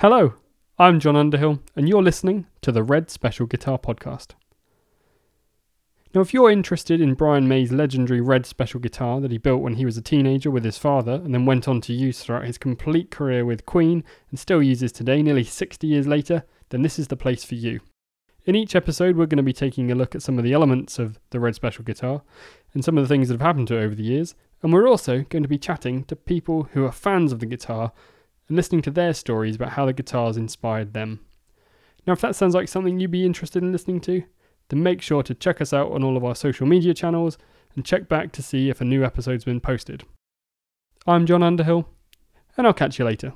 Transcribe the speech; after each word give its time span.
Hello, 0.00 0.32
I'm 0.78 0.98
John 0.98 1.14
Underhill, 1.14 1.60
and 1.76 1.86
you're 1.86 2.02
listening 2.02 2.46
to 2.62 2.72
the 2.72 2.82
Red 2.82 3.10
Special 3.10 3.44
Guitar 3.44 3.78
Podcast. 3.78 4.28
Now, 6.14 6.22
if 6.22 6.32
you're 6.32 6.50
interested 6.50 7.02
in 7.02 7.12
Brian 7.12 7.46
May's 7.46 7.70
legendary 7.70 8.22
red 8.22 8.46
special 8.46 8.80
guitar 8.80 9.20
that 9.20 9.30
he 9.30 9.36
built 9.36 9.60
when 9.60 9.74
he 9.74 9.84
was 9.84 9.98
a 9.98 10.00
teenager 10.00 10.50
with 10.50 10.64
his 10.64 10.78
father 10.78 11.20
and 11.22 11.34
then 11.34 11.44
went 11.44 11.68
on 11.68 11.82
to 11.82 11.92
use 11.92 12.22
throughout 12.22 12.46
his 12.46 12.56
complete 12.56 13.10
career 13.10 13.44
with 13.44 13.66
Queen 13.66 14.02
and 14.30 14.38
still 14.38 14.62
uses 14.62 14.90
today, 14.90 15.20
nearly 15.22 15.44
60 15.44 15.86
years 15.86 16.06
later, 16.06 16.44
then 16.70 16.80
this 16.80 16.98
is 16.98 17.08
the 17.08 17.14
place 17.14 17.44
for 17.44 17.56
you. 17.56 17.80
In 18.46 18.54
each 18.54 18.74
episode, 18.74 19.16
we're 19.18 19.26
going 19.26 19.36
to 19.36 19.42
be 19.42 19.52
taking 19.52 19.90
a 19.90 19.94
look 19.94 20.14
at 20.14 20.22
some 20.22 20.38
of 20.38 20.44
the 20.44 20.54
elements 20.54 20.98
of 20.98 21.20
the 21.28 21.40
red 21.40 21.56
special 21.56 21.84
guitar 21.84 22.22
and 22.72 22.82
some 22.82 22.96
of 22.96 23.04
the 23.04 23.14
things 23.14 23.28
that 23.28 23.34
have 23.34 23.46
happened 23.46 23.68
to 23.68 23.76
it 23.76 23.84
over 23.84 23.94
the 23.94 24.02
years, 24.02 24.34
and 24.62 24.72
we're 24.72 24.88
also 24.88 25.26
going 25.28 25.42
to 25.42 25.48
be 25.48 25.58
chatting 25.58 26.04
to 26.04 26.16
people 26.16 26.70
who 26.72 26.86
are 26.86 26.90
fans 26.90 27.32
of 27.32 27.40
the 27.40 27.44
guitar 27.44 27.92
and 28.50 28.56
listening 28.56 28.82
to 28.82 28.90
their 28.90 29.14
stories 29.14 29.54
about 29.54 29.70
how 29.70 29.86
the 29.86 29.92
guitars 29.92 30.36
inspired 30.36 30.92
them. 30.92 31.20
Now, 32.04 32.14
if 32.14 32.20
that 32.20 32.34
sounds 32.34 32.52
like 32.52 32.66
something 32.68 32.98
you'd 32.98 33.12
be 33.12 33.24
interested 33.24 33.62
in 33.62 33.70
listening 33.70 34.00
to, 34.00 34.24
then 34.68 34.82
make 34.82 35.00
sure 35.00 35.22
to 35.22 35.34
check 35.34 35.60
us 35.60 35.72
out 35.72 35.92
on 35.92 36.02
all 36.02 36.16
of 36.16 36.24
our 36.24 36.34
social 36.34 36.66
media 36.66 36.92
channels 36.92 37.38
and 37.76 37.84
check 37.84 38.08
back 38.08 38.32
to 38.32 38.42
see 38.42 38.68
if 38.68 38.80
a 38.80 38.84
new 38.84 39.04
episode's 39.04 39.44
been 39.44 39.60
posted. 39.60 40.02
I'm 41.06 41.26
John 41.26 41.44
Underhill, 41.44 41.88
and 42.56 42.66
I'll 42.66 42.72
catch 42.72 42.98
you 42.98 43.04
later. 43.04 43.34